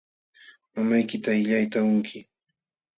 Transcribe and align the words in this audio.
Mamaykita 0.73 1.29
qillayta 1.37 1.77
qunki. 1.85 2.19